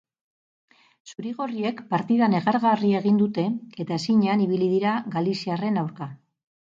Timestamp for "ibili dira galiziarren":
4.47-5.79